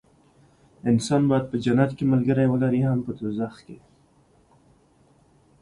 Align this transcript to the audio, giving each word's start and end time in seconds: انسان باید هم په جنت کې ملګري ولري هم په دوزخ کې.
انسان 0.91 1.21
باید 1.29 1.45
هم 1.45 1.49
په 1.51 1.55
جنت 1.65 1.89
کې 1.97 2.05
ملګري 2.13 2.45
ولري 2.49 2.81
هم 2.87 2.99
په 3.05 3.11
دوزخ 3.17 3.55
کې. 3.65 3.77